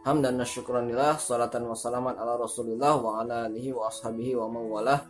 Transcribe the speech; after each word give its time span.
Hamdan 0.00 0.40
wa 0.40 0.48
syukranillah 0.48 1.20
Salatan 1.20 1.68
wa 1.68 1.76
salaman 1.76 2.16
ala 2.16 2.40
rasulillah 2.40 2.96
Wa 2.96 3.20
ala 3.20 3.52
alihi 3.52 3.76
wa 3.76 3.84
ashabihi 3.92 4.32
wa 4.32 4.48
mawalah 4.48 5.04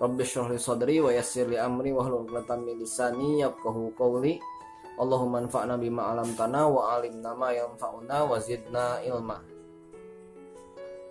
Rabbi 0.00 0.24
syurli 0.24 0.56
sadri 0.56 1.04
wa 1.04 1.12
yassir 1.12 1.44
li 1.44 1.60
amri 1.60 1.92
Wa 1.92 2.08
hlul 2.08 2.24
uqdatan 2.24 2.64
min 2.64 2.80
lisani 2.80 3.44
yafqahu 3.44 3.92
qawli. 3.92 4.40
Allahumma 4.96 5.44
anfa'na 5.44 5.76
bima 5.76 6.16
alamtana 6.16 6.64
Wa 6.64 6.96
alimna 6.96 7.36
ma 7.36 7.52
yanfa'una 7.52 8.24
Wa 8.24 8.40
zidna 8.40 9.04
ilma. 9.04 9.38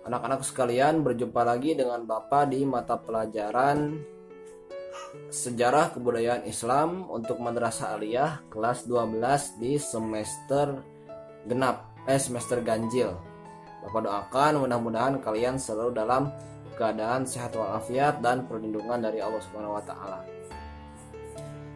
Anak-anak 0.04 0.42
sekalian 0.44 1.00
berjumpa 1.00 1.46
lagi 1.46 1.78
dengan 1.78 2.02
Bapak 2.04 2.52
di 2.52 2.60
mata 2.66 2.98
pelajaran 3.00 4.02
Sejarah 5.30 5.94
Kebudayaan 5.94 6.44
Islam 6.44 7.06
untuk 7.06 7.38
Madrasah 7.38 7.96
Aliyah 7.96 8.50
kelas 8.50 8.84
12 8.84 9.62
di 9.62 9.80
semester 9.80 10.84
genap 11.48 11.93
eh 12.04 12.20
semester 12.20 12.60
ganjil. 12.60 13.16
Bapak 13.84 14.00
doakan 14.08 14.64
mudah-mudahan 14.64 15.20
kalian 15.20 15.60
selalu 15.60 15.92
dalam 15.92 16.32
keadaan 16.74 17.28
sehat 17.28 17.52
walafiat 17.54 18.24
dan 18.24 18.48
perlindungan 18.48 18.98
dari 18.98 19.20
Allah 19.20 19.40
Subhanahu 19.44 19.76
wa 19.76 19.84
taala. 19.84 20.20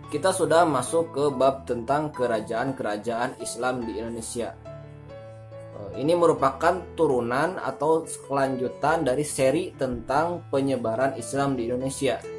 Kita 0.09 0.33
sudah 0.33 0.65
masuk 0.65 1.13
ke 1.13 1.25
bab 1.37 1.69
tentang 1.69 2.09
kerajaan-kerajaan 2.17 3.45
Islam 3.45 3.85
di 3.85 4.01
Indonesia. 4.01 4.57
Eh, 5.77 6.01
ini 6.01 6.17
merupakan 6.17 6.81
turunan 6.97 7.61
atau 7.61 8.09
kelanjutan 8.25 9.05
dari 9.05 9.25
seri 9.29 9.77
tentang 9.77 10.49
penyebaran 10.49 11.13
Islam 11.21 11.61
di 11.61 11.69
Indonesia 11.69 12.39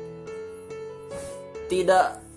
tidak 1.70 2.29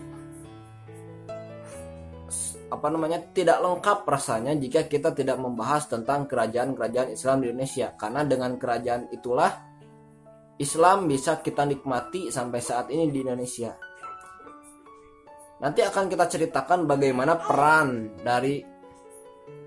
apa 2.72 2.88
namanya 2.88 3.20
tidak 3.36 3.60
lengkap 3.60 4.08
rasanya 4.08 4.56
jika 4.56 4.88
kita 4.88 5.12
tidak 5.12 5.36
membahas 5.36 5.92
tentang 5.92 6.24
kerajaan-kerajaan 6.24 7.12
Islam 7.12 7.44
di 7.44 7.52
Indonesia 7.52 7.92
karena 8.00 8.24
dengan 8.24 8.56
kerajaan 8.56 9.12
itulah 9.12 9.52
Islam 10.56 11.04
bisa 11.04 11.44
kita 11.44 11.68
nikmati 11.68 12.32
sampai 12.32 12.60
saat 12.64 12.88
ini 12.88 13.12
di 13.12 13.20
Indonesia. 13.20 13.76
Nanti 15.60 15.84
akan 15.84 16.08
kita 16.08 16.26
ceritakan 16.26 16.88
bagaimana 16.88 17.36
peran 17.38 18.18
dari 18.24 18.64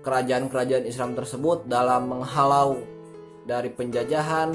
kerajaan-kerajaan 0.02 0.84
Islam 0.84 1.14
tersebut 1.14 1.64
dalam 1.70 2.10
menghalau 2.10 2.82
dari 3.46 3.70
penjajahan, 3.70 4.50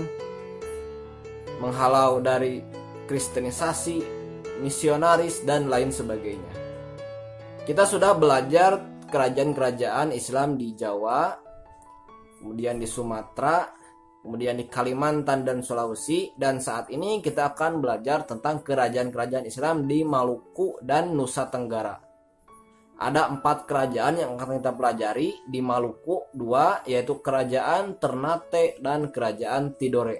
menghalau 1.63 2.19
dari 2.19 2.61
kristenisasi, 3.07 4.03
misionaris, 4.59 5.41
dan 5.47 5.71
lain 5.71 5.89
sebagainya. 5.89 6.60
Kita 7.61 7.85
sudah 7.85 8.17
belajar 8.17 9.05
kerajaan-kerajaan 9.05 10.17
Islam 10.17 10.57
di 10.57 10.73
Jawa, 10.73 11.29
kemudian 12.41 12.81
di 12.81 12.89
Sumatera, 12.89 13.69
kemudian 14.25 14.57
di 14.57 14.65
Kalimantan 14.65 15.45
dan 15.45 15.61
Sulawesi, 15.61 16.33
dan 16.33 16.57
saat 16.57 16.89
ini 16.89 17.21
kita 17.21 17.53
akan 17.53 17.77
belajar 17.77 18.25
tentang 18.25 18.65
kerajaan-kerajaan 18.65 19.45
Islam 19.45 19.85
di 19.85 20.01
Maluku 20.01 20.81
dan 20.81 21.13
Nusa 21.13 21.53
Tenggara. 21.53 22.01
Ada 22.97 23.29
empat 23.29 23.69
kerajaan 23.69 24.25
yang 24.25 24.41
akan 24.41 24.57
kita 24.57 24.73
pelajari 24.73 25.45
di 25.45 25.61
Maluku, 25.61 26.33
dua 26.33 26.81
yaitu 26.89 27.21
kerajaan 27.21 28.01
Ternate 28.01 28.81
dan 28.81 29.13
kerajaan 29.13 29.77
Tidore. 29.77 30.17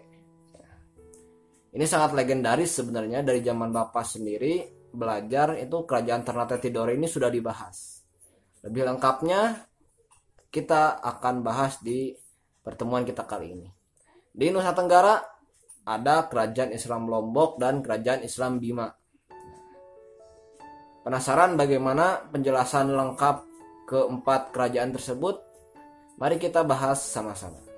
Ini 1.74 1.86
sangat 1.90 2.14
legendaris 2.14 2.70
sebenarnya 2.70 3.26
dari 3.26 3.42
zaman 3.42 3.74
Bapak 3.74 4.06
sendiri 4.06 4.81
belajar 4.92 5.56
itu 5.58 5.88
kerajaan 5.88 6.22
Ternate 6.28 6.60
Tidore 6.60 6.96
ini 7.00 7.08
sudah 7.08 7.32
dibahas. 7.32 8.04
Lebih 8.62 8.86
lengkapnya 8.94 9.66
kita 10.52 11.00
akan 11.00 11.42
bahas 11.42 11.80
di 11.80 12.12
pertemuan 12.62 13.08
kita 13.08 13.24
kali 13.26 13.56
ini. 13.56 13.70
Di 14.32 14.52
Nusa 14.52 14.76
Tenggara 14.76 15.18
ada 15.88 16.28
kerajaan 16.30 16.76
Islam 16.76 17.10
Lombok 17.10 17.58
dan 17.58 17.82
kerajaan 17.82 18.22
Islam 18.22 18.62
Bima. 18.62 18.92
Penasaran 21.02 21.58
bagaimana 21.58 22.30
penjelasan 22.30 22.94
lengkap 22.94 23.42
keempat 23.90 24.54
kerajaan 24.54 24.94
tersebut? 24.94 25.42
Mari 26.22 26.38
kita 26.38 26.62
bahas 26.62 27.02
sama-sama. 27.02 27.71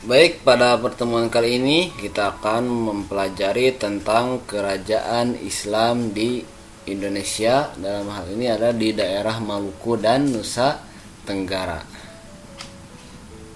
Baik, 0.00 0.48
pada 0.48 0.80
pertemuan 0.80 1.28
kali 1.28 1.60
ini 1.60 1.92
kita 1.92 2.32
akan 2.40 2.64
mempelajari 2.64 3.76
tentang 3.76 4.40
kerajaan 4.48 5.36
Islam 5.44 6.16
di 6.16 6.40
Indonesia. 6.88 7.68
Dalam 7.76 8.08
hal 8.08 8.32
ini 8.32 8.48
ada 8.48 8.72
di 8.72 8.96
daerah 8.96 9.36
Maluku 9.44 10.00
dan 10.00 10.32
Nusa 10.32 10.80
Tenggara. 11.28 11.84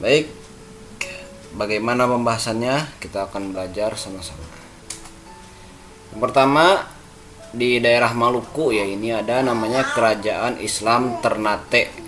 Baik, 0.04 0.28
bagaimana 1.56 2.04
pembahasannya? 2.04 3.00
Kita 3.00 3.24
akan 3.24 3.56
belajar 3.56 3.96
sama-sama. 3.96 4.44
Yang 6.12 6.20
pertama, 6.28 6.84
di 7.56 7.80
daerah 7.80 8.12
Maluku 8.12 8.68
ya 8.68 8.84
ini 8.84 9.16
ada 9.16 9.40
namanya 9.40 9.80
Kerajaan 9.96 10.60
Islam 10.60 11.24
Ternate 11.24 12.03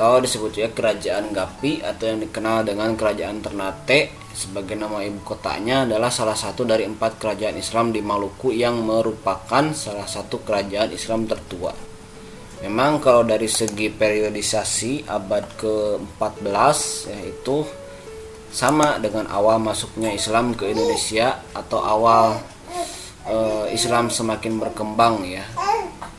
atau 0.00 0.16
disebut 0.16 0.56
juga 0.56 0.70
kerajaan 0.72 1.28
Gapi 1.28 1.84
atau 1.84 2.08
yang 2.08 2.24
dikenal 2.24 2.64
dengan 2.64 2.96
kerajaan 2.96 3.44
Ternate 3.44 4.16
sebagai 4.32 4.72
nama 4.72 5.04
ibu 5.04 5.20
kotanya 5.20 5.84
adalah 5.84 6.08
salah 6.08 6.32
satu 6.32 6.64
dari 6.64 6.88
empat 6.88 7.20
kerajaan 7.20 7.60
Islam 7.60 7.92
di 7.92 8.00
Maluku 8.00 8.48
yang 8.48 8.80
merupakan 8.80 9.76
salah 9.76 10.08
satu 10.08 10.40
kerajaan 10.40 10.96
Islam 10.96 11.28
tertua. 11.28 11.76
Memang 12.64 13.04
kalau 13.04 13.28
dari 13.28 13.44
segi 13.44 13.92
periodisasi 13.92 15.04
abad 15.04 15.44
ke-14 15.60 16.78
yaitu 17.12 17.68
sama 18.48 18.96
dengan 19.04 19.28
awal 19.28 19.60
masuknya 19.60 20.16
Islam 20.16 20.56
ke 20.56 20.72
Indonesia 20.72 21.44
atau 21.52 21.84
awal 21.84 22.40
e, 23.28 23.36
Islam 23.76 24.08
semakin 24.08 24.64
berkembang 24.64 25.28
ya 25.28 25.44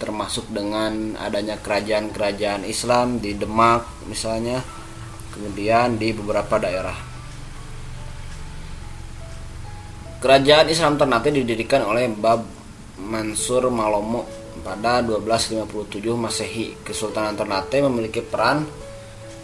termasuk 0.01 0.49
dengan 0.49 1.13
adanya 1.21 1.61
kerajaan-kerajaan 1.61 2.65
Islam 2.65 3.21
di 3.21 3.37
Demak 3.37 4.09
misalnya 4.09 4.65
kemudian 5.29 6.01
di 6.01 6.09
beberapa 6.09 6.57
daerah. 6.57 6.97
Kerajaan 10.21 10.69
Islam 10.69 10.97
Ternate 10.97 11.29
didirikan 11.33 11.85
oleh 11.85 12.09
Bab 12.09 12.45
Mansur 12.97 13.69
Malomo 13.69 14.25
pada 14.61 15.01
1257 15.01 16.13
Masehi. 16.13 16.77
Kesultanan 16.85 17.33
Ternate 17.33 17.81
memiliki 17.81 18.21
peran 18.21 18.65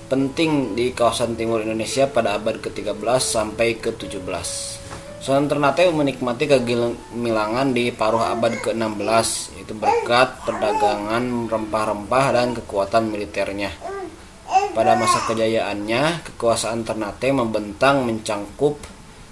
penting 0.09 0.77
di 0.77 0.93
kawasan 0.93 1.33
timur 1.33 1.65
Indonesia 1.65 2.05
pada 2.05 2.37
abad 2.37 2.61
ke-13 2.61 2.93
sampai 3.21 3.77
ke-17 3.81 4.49
Sunan 5.17 5.49
Ternate 5.49 5.89
menikmati 5.89 6.45
kegemilangan 6.45 7.73
di 7.73 7.89
paruh 7.89 8.21
abad 8.21 8.53
ke-16 8.61 9.57
itu 9.57 9.73
berkat 9.73 10.45
perdagangan 10.45 11.49
rempah-rempah 11.49 12.25
dan 12.37 12.53
kekuatan 12.53 13.09
militernya. 13.09 13.73
Pada 14.77 14.93
masa 14.93 15.25
kejayaannya, 15.25 16.21
kekuasaan 16.21 16.85
Ternate 16.85 17.33
membentang 17.33 18.05
mencangkup 18.05 18.77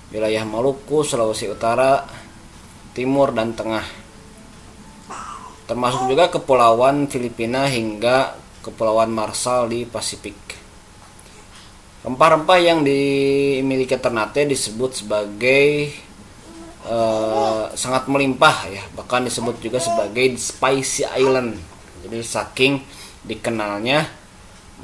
wilayah 0.09 0.41
Maluku, 0.41 1.05
Sulawesi 1.05 1.53
Utara, 1.53 2.01
Timur 2.97 3.29
dan 3.29 3.53
Tengah. 3.53 3.85
Termasuk 5.69 6.09
juga 6.09 6.33
kepulauan 6.33 7.05
Filipina 7.05 7.69
hingga 7.69 8.33
kepulauan 8.65 9.13
Marshall 9.13 9.69
di 9.69 9.85
Pasifik. 9.85 10.64
Rempah-rempah 12.05 12.59
yang 12.61 12.85
dimiliki 12.85 13.97
Ternate 13.97 14.45
disebut 14.45 15.01
sebagai 15.01 15.89
uh, 16.85 17.73
sangat 17.73 18.05
melimpah 18.05 18.69
ya, 18.69 18.85
bahkan 18.93 19.25
disebut 19.25 19.57
juga 19.57 19.81
sebagai 19.81 20.37
spicy 20.37 21.01
island. 21.17 21.57
Jadi 22.05 22.21
saking 22.21 22.73
dikenalnya 23.25 24.05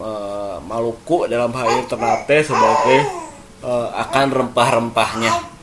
uh, 0.01 0.57
Maluku 0.65 1.29
dalam 1.29 1.53
hal 1.53 1.77
ini 1.77 1.83
Ternate 1.85 2.41
sebagai 2.41 3.00
uh, 3.62 3.94
akan 4.01 4.25
rempah-rempahnya. 4.41 5.53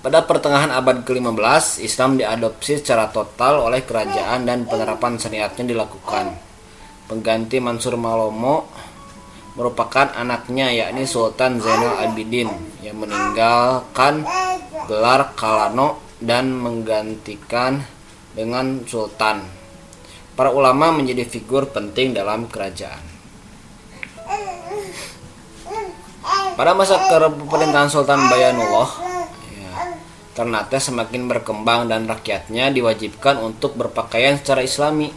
Pada 0.00 0.24
pertengahan 0.24 0.72
abad 0.72 1.04
ke-15, 1.04 1.84
Islam 1.84 2.16
diadopsi 2.16 2.80
secara 2.80 3.12
total 3.12 3.60
oleh 3.68 3.84
kerajaan 3.84 4.48
dan 4.48 4.64
penerapan 4.64 5.20
syariatnya 5.20 5.68
dilakukan 5.68 6.48
pengganti 7.04 7.60
Mansur 7.60 8.00
Malomo 8.00 8.70
merupakan 9.58 10.10
anaknya 10.14 10.70
yakni 10.70 11.06
Sultan 11.06 11.58
Zainal 11.58 12.06
Abidin 12.06 12.50
yang 12.84 13.02
meninggalkan 13.02 14.22
gelar 14.86 15.34
Kalano 15.34 15.98
dan 16.22 16.54
menggantikan 16.54 17.82
dengan 18.34 18.86
Sultan. 18.86 19.42
Para 20.38 20.54
ulama 20.54 20.94
menjadi 20.94 21.26
figur 21.26 21.68
penting 21.68 22.14
dalam 22.14 22.46
kerajaan. 22.46 23.02
Pada 26.54 26.76
masa 26.76 27.00
kepemerintahan 27.08 27.88
Sultan 27.88 28.20
Bayanullah, 28.28 28.90
ya, 29.56 29.96
Ternate 30.36 30.76
semakin 30.76 31.24
berkembang 31.24 31.88
dan 31.88 32.04
rakyatnya 32.04 32.68
diwajibkan 32.68 33.40
untuk 33.40 33.80
berpakaian 33.80 34.36
secara 34.36 34.60
islami. 34.60 35.08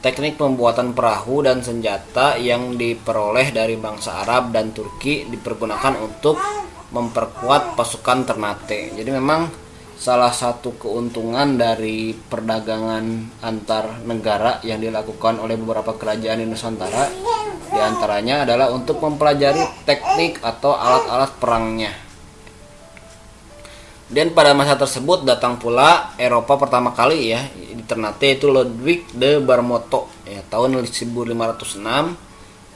Teknik 0.00 0.40
pembuatan 0.40 0.96
perahu 0.96 1.44
dan 1.44 1.60
senjata 1.60 2.40
yang 2.40 2.80
diperoleh 2.80 3.52
dari 3.52 3.76
bangsa 3.76 4.24
Arab 4.24 4.48
dan 4.48 4.72
Turki 4.72 5.28
dipergunakan 5.28 6.00
untuk 6.00 6.40
memperkuat 6.88 7.76
pasukan 7.76 8.24
Ternate. 8.24 8.96
Jadi 8.96 9.10
memang 9.12 9.52
salah 10.00 10.32
satu 10.32 10.80
keuntungan 10.80 11.60
dari 11.60 12.16
perdagangan 12.16 13.04
antar 13.44 14.00
negara 14.08 14.64
yang 14.64 14.80
dilakukan 14.80 15.36
oleh 15.36 15.60
beberapa 15.60 15.92
kerajaan 15.92 16.40
di 16.40 16.48
Nusantara 16.48 17.04
di 17.70 17.78
antaranya 17.78 18.48
adalah 18.48 18.72
untuk 18.72 19.04
mempelajari 19.04 19.84
teknik 19.84 20.40
atau 20.40 20.74
alat-alat 20.80 21.30
perangnya. 21.36 21.92
Dan 24.10 24.34
pada 24.34 24.56
masa 24.58 24.74
tersebut 24.74 25.22
datang 25.22 25.54
pula 25.54 26.16
Eropa 26.18 26.58
pertama 26.58 26.90
kali 26.90 27.30
ya 27.30 27.46
Ternate 27.90 28.38
itu 28.38 28.46
Ludwig 28.46 29.10
de 29.10 29.42
Barmoto 29.42 30.06
ya 30.22 30.46
tahun 30.46 30.78
1506 30.78 31.26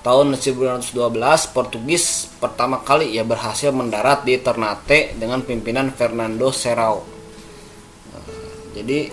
tahun 0.02 0.26
1512 0.34 1.54
Portugis 1.54 2.26
pertama 2.42 2.82
kali 2.82 3.14
ya 3.14 3.22
berhasil 3.22 3.70
mendarat 3.70 4.26
di 4.26 4.34
Ternate 4.42 5.14
dengan 5.14 5.40
pimpinan 5.46 5.94
Fernando 5.94 6.50
Serrao. 6.50 7.06
Nah, 8.10 8.26
jadi 8.74 9.08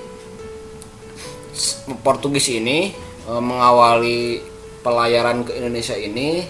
Portugis 2.01 2.49
ini 2.49 2.91
eh, 3.29 3.41
mengawali 3.45 4.41
pelayaran 4.81 5.45
ke 5.45 5.53
Indonesia 5.61 5.93
ini 5.93 6.41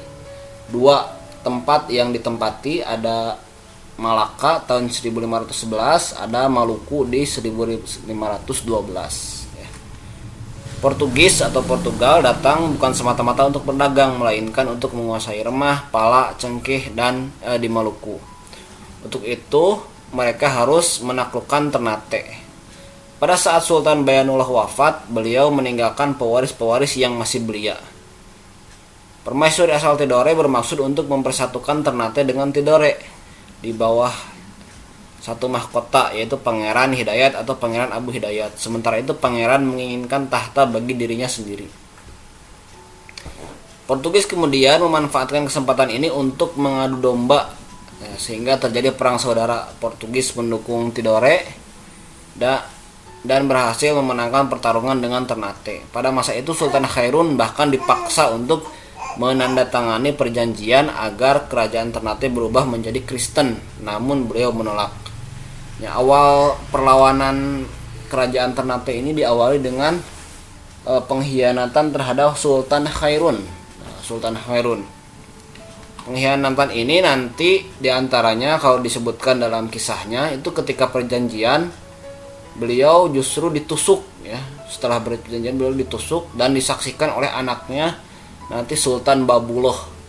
dua 0.71 1.05
tempat 1.43 1.91
yang 1.91 2.15
ditempati 2.15 2.81
ada 2.81 3.35
Malaka 4.01 4.65
tahun 4.65 4.89
1511 4.89 6.17
ada 6.17 6.49
Maluku 6.49 7.05
di 7.05 7.21
1512 7.21 8.09
ya. 8.09 9.30
Portugis 10.81 11.45
atau 11.45 11.61
Portugal 11.61 12.25
datang 12.25 12.73
bukan 12.73 12.89
semata-mata 12.89 13.45
untuk 13.45 13.69
berdagang 13.69 14.17
melainkan 14.17 14.65
untuk 14.65 14.97
menguasai 14.97 15.37
remah, 15.45 15.85
pala, 15.93 16.33
cengkeh 16.41 16.89
dan 16.97 17.29
e, 17.45 17.61
di 17.61 17.69
Maluku. 17.69 18.17
Untuk 19.05 19.21
itu 19.21 19.77
mereka 20.09 20.49
harus 20.49 20.97
menaklukkan 21.05 21.69
Ternate. 21.69 22.25
Pada 23.21 23.37
saat 23.37 23.61
Sultan 23.61 24.01
Bayanullah 24.01 24.49
wafat, 24.49 25.05
beliau 25.05 25.53
meninggalkan 25.53 26.17
pewaris-pewaris 26.17 26.97
yang 26.97 27.13
masih 27.13 27.45
belia. 27.45 27.77
Permaisuri 29.21 29.77
asal 29.77 30.01
Tidore 30.01 30.33
bermaksud 30.33 30.81
untuk 30.81 31.05
mempersatukan 31.05 31.85
Ternate 31.85 32.25
dengan 32.25 32.49
Tidore 32.49 32.97
di 33.61 33.69
bawah 33.69 34.30
satu 35.21 35.45
mahkota 35.45 36.17
yaitu 36.17 36.33
Pangeran 36.41 36.97
Hidayat 36.97 37.37
atau 37.37 37.53
Pangeran 37.53 37.93
Abu 37.93 38.09
Hidayat. 38.09 38.57
Sementara 38.57 38.97
itu 38.97 39.13
pangeran 39.13 39.61
menginginkan 39.61 40.25
tahta 40.27 40.65
bagi 40.65 40.97
dirinya 40.97 41.29
sendiri. 41.29 41.69
Portugis 43.85 44.25
kemudian 44.25 44.81
memanfaatkan 44.81 45.45
kesempatan 45.45 45.93
ini 45.93 46.09
untuk 46.09 46.57
mengadu 46.57 46.97
domba 46.97 47.53
ya, 48.01 48.17
sehingga 48.17 48.57
terjadi 48.57 48.97
perang 48.97 49.21
saudara 49.21 49.69
Portugis 49.77 50.33
mendukung 50.33 50.89
Tidore 50.89 51.43
dan 53.21 53.41
berhasil 53.45 53.93
memenangkan 53.93 54.49
pertarungan 54.49 54.97
dengan 54.97 55.27
Ternate. 55.29 55.85
Pada 55.93 56.09
masa 56.09 56.33
itu 56.33 56.55
Sultan 56.57 56.87
Khairun 56.89 57.37
bahkan 57.37 57.69
dipaksa 57.69 58.33
untuk 58.33 58.65
menandatangani 59.19 60.15
perjanjian 60.15 60.87
agar 60.87 61.51
kerajaan 61.51 61.91
Ternate 61.91 62.31
berubah 62.31 62.63
menjadi 62.63 63.03
Kristen, 63.03 63.59
namun 63.83 64.25
beliau 64.25 64.55
menolak. 64.55 65.10
Ya, 65.81 65.97
awal 65.97 66.61
perlawanan 66.69 67.65
kerajaan 68.05 68.53
Ternate 68.53 68.93
ini 68.93 69.17
diawali 69.17 69.57
dengan 69.57 69.97
e, 70.85 70.93
pengkhianatan 71.09 71.89
terhadap 71.89 72.37
Sultan 72.37 72.85
Khairun. 72.85 73.41
Nah, 73.41 73.97
Sultan 74.05 74.37
Khairun. 74.37 74.85
Pengkhianatan 76.05 76.69
ini 76.77 77.01
nanti 77.01 77.65
di 77.65 77.89
antaranya 77.89 78.61
kalau 78.61 78.77
disebutkan 78.77 79.41
dalam 79.41 79.73
kisahnya 79.73 80.29
itu 80.29 80.53
ketika 80.53 80.85
perjanjian 80.85 81.73
beliau 82.61 83.09
justru 83.09 83.49
ditusuk 83.49 84.05
ya 84.21 84.37
setelah 84.69 85.01
perjanjian 85.01 85.57
beliau 85.57 85.73
ditusuk 85.73 86.29
dan 86.37 86.53
disaksikan 86.53 87.09
oleh 87.17 87.31
anaknya 87.33 87.97
nanti 88.53 88.77
Sultan 88.77 89.25
Babuloh. 89.25 90.00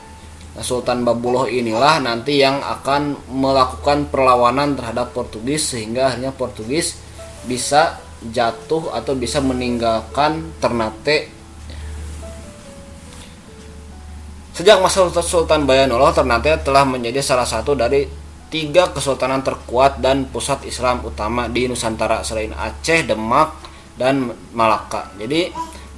Sultan 0.60 1.00
Babuloh 1.00 1.48
inilah 1.48 2.04
nanti 2.04 2.36
yang 2.36 2.60
akan 2.60 3.16
melakukan 3.32 4.12
perlawanan 4.12 4.76
terhadap 4.76 5.16
Portugis 5.16 5.72
sehingga 5.72 6.12
akhirnya 6.12 6.36
Portugis 6.36 7.00
bisa 7.48 7.96
jatuh 8.20 8.92
atau 8.92 9.16
bisa 9.16 9.40
meninggalkan 9.40 10.52
Ternate. 10.60 11.32
Sejak 14.52 14.84
masa 14.84 15.08
Sultan 15.24 15.64
Bayanullah, 15.64 16.12
Ternate 16.12 16.60
telah 16.60 16.84
menjadi 16.84 17.24
salah 17.24 17.48
satu 17.48 17.72
dari 17.72 18.04
tiga 18.52 18.92
kesultanan 18.92 19.40
terkuat 19.40 20.04
dan 20.04 20.28
pusat 20.28 20.68
Islam 20.68 21.00
utama 21.08 21.48
di 21.48 21.64
Nusantara 21.64 22.20
selain 22.20 22.52
Aceh, 22.52 23.08
Demak, 23.08 23.56
dan 23.96 24.28
Malaka. 24.52 25.08
Jadi 25.16 25.48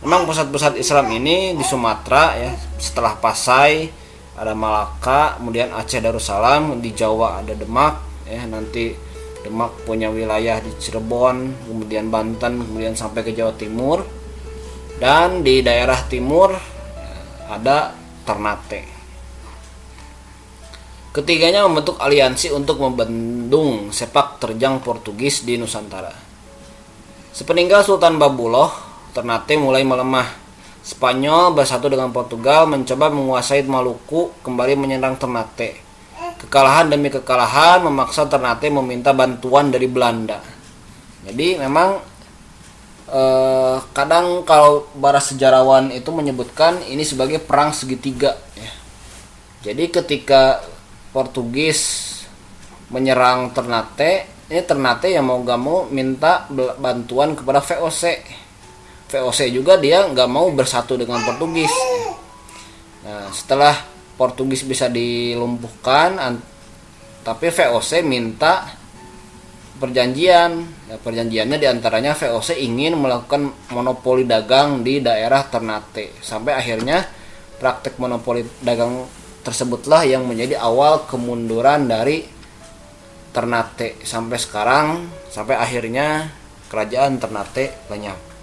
memang 0.07 0.23
pusat-pusat 0.31 0.79
Islam 0.79 1.11
ini 1.11 1.59
di 1.59 1.65
Sumatera 1.67 2.39
ya 2.39 2.55
setelah 2.79 3.19
Pasai 3.19 4.04
ada 4.35 4.53
Malaka 4.53 5.39
kemudian 5.39 5.71
Aceh 5.71 6.03
Darussalam 6.03 6.83
di 6.83 6.91
Jawa 6.91 7.43
ada 7.43 7.55
Demak 7.55 8.27
ya 8.27 8.43
nanti 8.51 8.95
Demak 9.45 9.85
punya 9.85 10.09
wilayah 10.09 10.59
di 10.59 10.73
Cirebon 10.81 11.69
kemudian 11.69 12.09
Banten 12.09 12.65
kemudian 12.65 12.97
sampai 12.97 13.21
ke 13.21 13.37
Jawa 13.37 13.53
Timur. 13.55 14.25
Dan 14.95 15.43
di 15.43 15.59
daerah 15.59 16.07
timur 16.07 16.55
ya, 16.55 17.15
ada 17.51 17.93
Ternate. 18.23 18.87
Ketiganya 21.11 21.67
membentuk 21.67 21.99
aliansi 21.99 22.55
untuk 22.55 22.79
membendung 22.79 23.91
sepak 23.91 24.39
terjang 24.39 24.79
Portugis 24.81 25.43
di 25.43 25.59
Nusantara. 25.59 26.15
Sepeninggal 27.35 27.83
Sultan 27.83 28.23
Babuloh 28.23 28.71
Ternate 29.11 29.59
mulai 29.59 29.83
melemah. 29.83 30.44
Spanyol 30.85 31.57
bersatu 31.57 31.89
dengan 31.89 32.13
Portugal 32.13 32.69
mencoba 32.69 33.09
menguasai 33.09 33.65
Maluku 33.65 34.37
kembali 34.45 34.77
menyerang 34.77 35.17
Ternate. 35.17 35.81
Kekalahan 36.37 36.93
demi 36.93 37.09
kekalahan 37.09 37.81
memaksa 37.89 38.29
Ternate 38.29 38.69
meminta 38.69 39.17
bantuan 39.17 39.73
dari 39.73 39.89
Belanda. 39.89 40.45
Jadi 41.25 41.57
memang 41.57 42.05
eh, 43.09 43.77
kadang 43.97 44.45
kalau 44.45 44.85
para 44.93 45.25
sejarawan 45.25 45.89
itu 45.89 46.13
menyebutkan 46.13 46.85
ini 46.85 47.01
sebagai 47.01 47.41
perang 47.41 47.73
segitiga. 47.73 48.37
Ya. 48.53 48.69
Jadi 49.73 49.89
ketika 49.89 50.61
Portugis 51.17 52.13
menyerang 52.93 53.57
Ternate, 53.57 54.29
ini 54.53 54.61
Ternate 54.61 55.17
yang 55.17 55.33
mau 55.33 55.41
gak 55.41 55.57
mau 55.57 55.89
minta 55.89 56.45
bantuan 56.77 57.33
kepada 57.33 57.65
VOC 57.65 58.44
VOC 59.11 59.53
juga 59.53 59.77
dia 59.77 60.05
nggak 60.09 60.29
mau 60.31 60.49
bersatu 60.51 60.97
dengan 60.97 61.21
Portugis. 61.23 61.71
Nah, 63.05 63.29
setelah 63.31 63.77
Portugis 64.17 64.65
bisa 64.65 64.89
dilumpuhkan, 64.89 66.17
tapi 67.25 67.49
VOC 67.53 68.05
minta 68.05 68.75
perjanjian. 69.79 70.51
Nah, 70.89 70.99
perjanjiannya 70.99 71.59
di 71.61 71.67
antaranya 71.69 72.17
VOC 72.17 72.57
ingin 72.59 72.97
melakukan 72.97 73.53
monopoli 73.75 74.25
dagang 74.25 74.81
di 74.81 75.03
daerah 75.05 75.45
Ternate. 75.47 76.17
Sampai 76.25 76.57
akhirnya 76.57 77.05
praktek 77.61 78.01
monopoli 78.01 78.43
dagang 78.63 79.05
tersebutlah 79.45 80.09
yang 80.09 80.25
menjadi 80.25 80.57
awal 80.57 81.05
kemunduran 81.05 81.85
dari 81.85 82.25
Ternate 83.35 83.99
sampai 84.07 84.39
sekarang 84.39 84.87
sampai 85.27 85.59
akhirnya 85.59 86.31
kerajaan 86.71 87.19
Ternate 87.19 87.91
lenyap. 87.91 88.34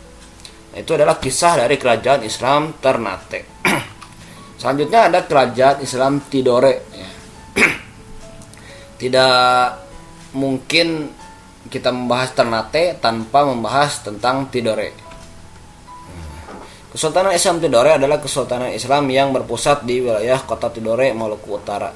Itu 0.71 0.95
adalah 0.95 1.19
kisah 1.19 1.67
dari 1.67 1.75
kerajaan 1.75 2.23
Islam 2.23 2.79
Ternate. 2.79 3.63
Selanjutnya 4.59 5.11
ada 5.11 5.19
kerajaan 5.27 5.83
Islam 5.83 6.23
Tidore. 6.31 6.73
Ya. 6.95 7.09
Tidak 9.01 9.35
mungkin 10.31 11.11
kita 11.67 11.91
membahas 11.91 12.31
Ternate 12.31 12.95
tanpa 13.03 13.43
membahas 13.43 13.99
tentang 13.99 14.47
Tidore. 14.47 15.11
Kesultanan 16.91 17.31
Islam 17.31 17.63
Tidore 17.63 17.95
adalah 17.95 18.19
kesultanan 18.19 18.71
Islam 18.75 19.07
yang 19.07 19.31
berpusat 19.31 19.87
di 19.87 20.03
wilayah 20.03 20.43
kota 20.43 20.67
Tidore, 20.67 21.11
Maluku 21.15 21.55
Utara. 21.55 21.87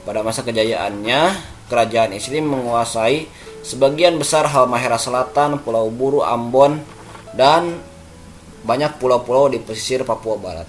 Pada 0.00 0.24
masa 0.24 0.40
kejayaannya, 0.40 1.20
kerajaan 1.68 2.16
Islam 2.16 2.48
menguasai 2.48 3.28
sebagian 3.60 4.16
besar 4.16 4.48
Halmahera 4.48 4.96
Selatan, 4.96 5.60
Pulau 5.60 5.92
Buru, 5.92 6.24
Ambon, 6.24 6.80
dan 7.36 7.84
banyak 8.64 9.00
pulau-pulau 9.00 9.48
di 9.48 9.58
pesisir 9.60 10.04
Papua 10.04 10.36
Barat. 10.36 10.68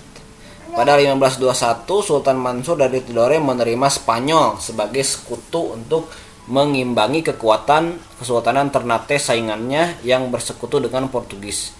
Pada 0.71 0.95
1521, 0.95 1.83
Sultan 2.00 2.39
Mansur 2.39 2.79
dari 2.79 3.03
Tidore 3.03 3.43
menerima 3.43 3.91
Spanyol 3.91 4.55
sebagai 4.55 5.03
sekutu 5.03 5.75
untuk 5.75 6.07
mengimbangi 6.48 7.27
kekuatan 7.27 8.00
Kesultanan 8.17 8.71
Ternate 8.71 9.19
saingannya 9.19 10.00
yang 10.07 10.31
bersekutu 10.31 10.79
dengan 10.79 11.12
Portugis. 11.12 11.75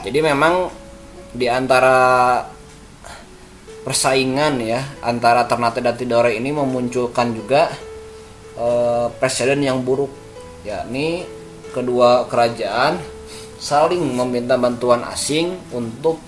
Jadi 0.00 0.18
memang 0.24 0.72
di 1.36 1.46
antara 1.46 2.40
persaingan 3.84 4.60
ya 4.60 4.80
antara 5.04 5.44
Ternate 5.44 5.84
dan 5.84 5.96
Tidore 5.96 6.36
ini 6.36 6.52
memunculkan 6.52 7.36
juga 7.36 7.68
uh, 8.56 9.08
presiden 9.20 9.64
yang 9.64 9.84
buruk 9.84 10.12
yakni 10.64 11.24
kedua 11.72 12.28
kerajaan 12.28 13.19
saling 13.60 14.00
meminta 14.16 14.56
bantuan 14.56 15.04
asing 15.04 15.52
untuk 15.76 16.18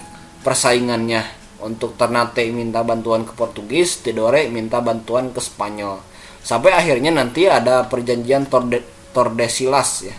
persaingannya. 0.45 1.41
Untuk 1.63 1.95
Ternate 1.95 2.43
minta 2.51 2.83
bantuan 2.83 3.23
ke 3.23 3.39
Portugis 3.39 4.03
Tidore 4.03 4.51
minta 4.51 4.83
bantuan 4.83 5.31
ke 5.31 5.39
Spanyol. 5.39 6.03
Sampai 6.43 6.75
akhirnya 6.75 7.15
nanti 7.15 7.47
ada 7.47 7.87
perjanjian 7.87 8.51
Torde, 8.51 8.83
Tordesillas 9.15 9.91
ya. 10.03 10.17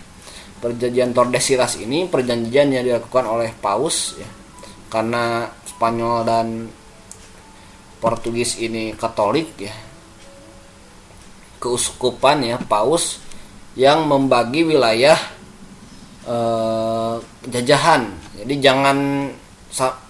Perjanjian 0.63 1.11
Tordesillas 1.11 1.75
ini 1.83 2.07
perjanjian 2.07 2.71
yang 2.71 2.87
dilakukan 2.87 3.27
oleh 3.27 3.51
Paus 3.59 4.15
ya. 4.15 4.29
Karena 4.87 5.51
Spanyol 5.67 6.17
dan 6.23 6.47
Portugis 7.99 8.55
ini 8.63 8.95
Katolik 8.95 9.51
ya. 9.59 9.75
Keuskupan 11.59 12.43
ya 12.43 12.59
paus 12.59 13.23
yang 13.79 14.03
membagi 14.07 14.67
wilayah 14.67 15.15
eh, 16.27 17.15
jajahan 17.49 18.01
jadi 18.43 18.53
jangan 18.71 18.97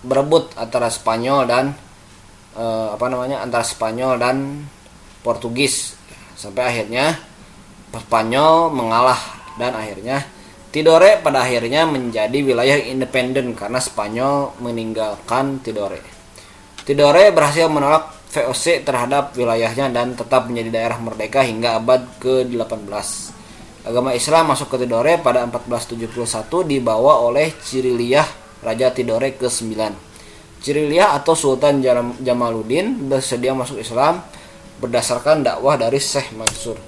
berebut 0.04 0.52
antara 0.60 0.92
Spanyol 0.92 1.48
dan 1.48 1.66
eh, 2.58 2.88
apa 2.94 3.06
namanya 3.08 3.42
antara 3.44 3.64
Spanyol 3.64 4.20
dan 4.20 4.68
Portugis 5.24 5.96
sampai 6.36 6.64
akhirnya 6.68 7.18
Spanyol 7.94 8.74
mengalah 8.74 9.20
dan 9.62 9.78
akhirnya 9.78 10.26
Tidore 10.74 11.22
pada 11.22 11.46
akhirnya 11.46 11.86
menjadi 11.86 12.34
wilayah 12.34 12.82
independen 12.82 13.54
karena 13.54 13.78
Spanyol 13.78 14.58
meninggalkan 14.58 15.62
Tidore. 15.62 16.02
Tidore 16.82 17.30
berhasil 17.30 17.70
menolak 17.70 18.10
VOC 18.34 18.82
terhadap 18.82 19.38
wilayahnya 19.38 19.94
dan 19.94 20.18
tetap 20.18 20.50
menjadi 20.50 20.82
daerah 20.82 20.98
merdeka 20.98 21.46
hingga 21.46 21.78
abad 21.78 22.02
ke-18. 22.18 22.90
Agama 23.84 24.16
Islam 24.16 24.48
masuk 24.48 24.72
ke 24.72 24.88
Tidore 24.88 25.20
pada 25.20 25.44
1471 25.44 26.08
dibawa 26.64 27.20
oleh 27.20 27.52
Ciriliah 27.60 28.24
Raja 28.64 28.96
Tidore 28.96 29.36
ke-9. 29.36 29.76
Ciriliah 30.64 31.12
atau 31.20 31.36
Sultan 31.36 31.84
Jamaluddin 32.24 33.12
bersedia 33.12 33.52
masuk 33.52 33.84
Islam 33.84 34.24
berdasarkan 34.80 35.44
dakwah 35.44 35.76
dari 35.76 36.00
Syekh 36.00 36.32
Mansur. 36.32 36.80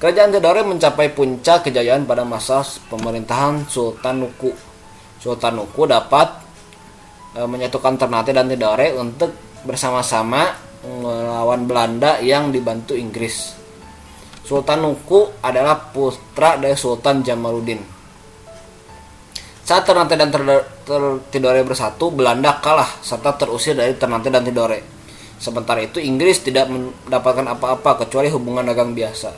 Kerajaan 0.00 0.32
Tidore 0.32 0.64
mencapai 0.64 1.12
puncak 1.12 1.68
kejayaan 1.68 2.08
pada 2.08 2.24
masa 2.24 2.64
pemerintahan 2.88 3.68
Sultan 3.68 4.24
Nuku. 4.24 4.56
Sultan 5.20 5.60
Nuku 5.60 5.84
dapat 5.84 6.40
e, 7.36 7.44
menyatukan 7.44 8.00
Ternate 8.00 8.32
dan 8.32 8.48
Tidore 8.48 8.96
untuk 8.96 9.36
bersama-sama 9.68 10.56
melawan 10.88 11.68
Belanda 11.68 12.16
yang 12.24 12.48
dibantu 12.48 12.96
Inggris. 12.96 13.57
Sultan 14.48 14.80
Nuku 14.80 15.44
adalah 15.44 15.92
putra 15.92 16.56
dari 16.56 16.72
Sultan 16.72 17.20
Jamaluddin. 17.20 17.84
Saat 19.60 19.84
Ternate 19.84 20.16
dan 20.16 20.32
Tidore 21.28 21.60
bersatu, 21.68 22.08
Belanda 22.08 22.56
kalah 22.56 22.88
serta 23.04 23.36
terusir 23.36 23.76
dari 23.76 23.92
Ternate 23.92 24.32
dan 24.32 24.40
Tidore. 24.40 24.80
Sementara 25.36 25.84
itu 25.84 26.00
Inggris 26.00 26.40
tidak 26.40 26.72
mendapatkan 26.72 27.44
apa-apa 27.44 28.08
kecuali 28.08 28.32
hubungan 28.32 28.64
dagang 28.64 28.96
biasa. 28.96 29.36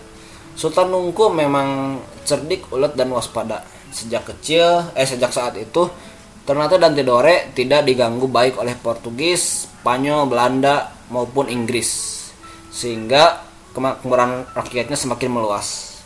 Sultan 0.55 0.95
Nungku 0.95 1.27
memang 1.35 1.99
cerdik, 2.23 2.71
ulet 2.71 2.95
dan 2.95 3.11
waspada. 3.11 3.67
Sejak 3.91 4.31
kecil, 4.31 4.95
eh 4.95 5.11
sejak 5.11 5.35
saat 5.35 5.59
itu, 5.59 5.91
Ternate 6.47 6.79
dan 6.79 6.95
Tidore 6.95 7.51
tidak 7.59 7.83
diganggu 7.83 8.31
baik 8.31 8.63
oleh 8.63 8.79
Portugis, 8.79 9.67
Spanyol, 9.75 10.31
Belanda 10.31 10.95
maupun 11.11 11.51
Inggris. 11.51 11.91
Sehingga 12.71 13.50
kemakmuran 13.73 14.47
rakyatnya 14.55 14.99
semakin 14.99 15.31
meluas. 15.31 15.99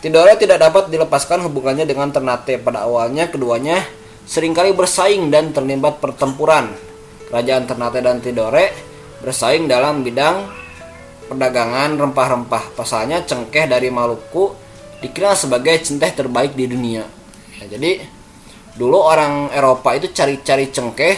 Tidore 0.00 0.36
tidak 0.36 0.60
dapat 0.60 0.92
dilepaskan 0.92 1.42
hubungannya 1.48 1.88
dengan 1.88 2.12
Ternate. 2.12 2.60
Pada 2.60 2.84
awalnya 2.84 3.26
keduanya 3.32 3.80
sering 4.28 4.52
kali 4.52 4.76
bersaing 4.76 5.32
dan 5.32 5.50
terlibat 5.50 5.98
pertempuran. 5.98 6.70
Kerajaan 7.26 7.64
Ternate 7.66 8.00
dan 8.04 8.22
Tidore 8.22 8.70
bersaing 9.24 9.66
dalam 9.66 10.04
bidang 10.04 10.46
perdagangan 11.26 11.96
rempah-rempah. 11.96 12.76
Pasalnya 12.76 13.24
cengkeh 13.24 13.66
dari 13.66 13.90
Maluku 13.90 14.52
dikenal 15.00 15.34
sebagai 15.34 15.74
centeh 15.80 16.12
terbaik 16.12 16.54
di 16.54 16.70
dunia. 16.70 17.02
Ya, 17.58 17.64
jadi 17.74 18.04
dulu 18.76 19.00
orang 19.00 19.48
Eropa 19.50 19.96
itu 19.96 20.12
cari-cari 20.12 20.68
cengkeh 20.68 21.16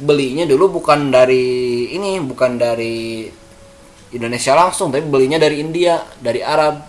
belinya 0.00 0.48
dulu 0.48 0.80
bukan 0.80 1.12
dari 1.12 1.88
ini 1.92 2.20
bukan 2.24 2.56
dari 2.56 3.28
Indonesia 4.10 4.52
langsung 4.58 4.90
tapi 4.90 5.06
belinya 5.06 5.38
dari 5.38 5.62
India 5.62 6.02
dari 6.18 6.42
Arab. 6.42 6.88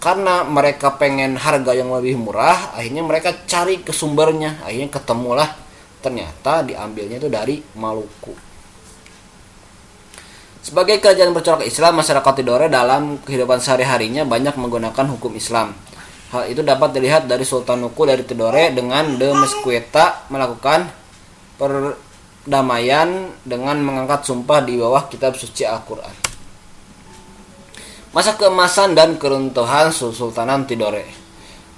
Karena 0.00 0.44
mereka 0.44 1.00
pengen 1.00 1.40
harga 1.40 1.72
yang 1.72 1.88
lebih 1.88 2.20
murah 2.20 2.76
akhirnya 2.76 3.00
mereka 3.00 3.32
cari 3.48 3.80
ke 3.80 3.92
sumbernya. 3.92 4.60
Akhirnya 4.60 4.92
ketemulah 4.92 5.48
ternyata 6.04 6.60
diambilnya 6.60 7.16
itu 7.16 7.32
dari 7.32 7.64
Maluku. 7.80 8.36
Sebagai 10.64 10.96
kerajaan 10.96 11.36
bercorak 11.36 11.68
Islam, 11.68 12.00
masyarakat 12.00 12.32
Tidore 12.40 12.72
dalam 12.72 13.20
kehidupan 13.20 13.60
sehari-harinya 13.60 14.24
banyak 14.24 14.56
menggunakan 14.56 15.06
hukum 15.12 15.36
Islam. 15.36 15.76
Hal 16.32 16.48
itu 16.48 16.64
dapat 16.64 16.96
dilihat 16.96 17.28
dari 17.28 17.44
Sultan 17.44 17.84
Nuku 17.84 18.08
dari 18.08 18.24
Tidore 18.24 18.72
dengan 18.72 19.20
De 19.20 19.28
Mesquita 19.36 20.24
melakukan 20.32 20.88
perdamaian 22.44 23.32
dengan 23.40 23.80
mengangkat 23.80 24.28
sumpah 24.28 24.60
di 24.60 24.76
bawah 24.76 25.08
kitab 25.08 25.32
suci 25.34 25.64
Al-Quran. 25.64 26.12
Masa 28.12 28.36
keemasan 28.36 28.94
dan 28.94 29.16
keruntuhan 29.16 29.90
Sultanan 29.90 30.68
Tidore. 30.68 31.08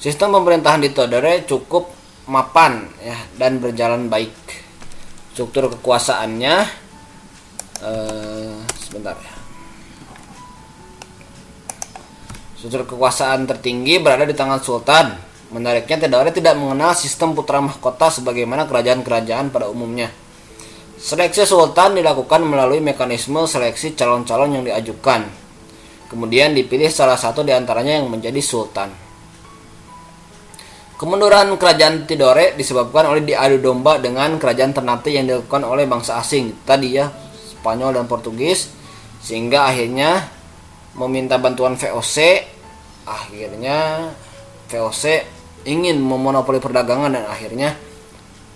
Sistem 0.02 0.34
pemerintahan 0.36 0.82
di 0.82 0.90
Tidore 0.90 1.46
cukup 1.46 1.88
mapan 2.28 2.90
ya 3.00 3.16
dan 3.38 3.62
berjalan 3.62 4.10
baik. 4.10 4.34
Struktur 5.32 5.70
kekuasaannya 5.78 6.54
uh, 7.82 8.56
sebentar 8.80 9.16
ya 9.16 9.34
struktur 12.56 12.88
kekuasaan 12.88 13.44
tertinggi 13.44 14.00
berada 14.00 14.24
di 14.24 14.32
tangan 14.32 14.58
sultan 14.64 15.12
menariknya 15.52 16.08
ada 16.08 16.32
tidak 16.32 16.56
mengenal 16.56 16.96
sistem 16.96 17.36
putra 17.36 17.60
mahkota 17.60 18.10
sebagaimana 18.10 18.64
kerajaan-kerajaan 18.66 19.52
pada 19.52 19.68
umumnya 19.68 20.10
seleksi 21.06 21.46
sultan 21.46 21.94
dilakukan 21.94 22.42
melalui 22.42 22.82
mekanisme 22.82 23.46
seleksi 23.46 23.94
calon-calon 23.94 24.58
yang 24.58 24.64
diajukan 24.66 25.22
kemudian 26.10 26.50
dipilih 26.50 26.90
salah 26.90 27.14
satu 27.14 27.46
di 27.46 27.54
antaranya 27.54 28.02
yang 28.02 28.10
menjadi 28.10 28.42
sultan 28.42 28.90
Kemunduran 30.96 31.60
kerajaan 31.60 32.08
Tidore 32.08 32.56
disebabkan 32.56 33.04
oleh 33.12 33.20
diadu 33.20 33.60
domba 33.60 34.00
dengan 34.00 34.40
kerajaan 34.40 34.72
Ternate 34.72 35.12
yang 35.12 35.28
dilakukan 35.28 35.60
oleh 35.68 35.84
bangsa 35.84 36.16
asing. 36.16 36.64
Tadi 36.64 36.96
ya, 36.96 37.12
Spanyol 37.52 38.00
dan 38.00 38.08
Portugis 38.08 38.72
sehingga 39.20 39.68
akhirnya 39.68 40.24
meminta 40.96 41.36
bantuan 41.36 41.76
VOC 41.76 42.16
akhirnya 43.04 44.08
VOC 44.72 45.04
ingin 45.68 46.00
memonopoli 46.00 46.64
perdagangan 46.64 47.12
dan 47.12 47.28
akhirnya 47.28 47.76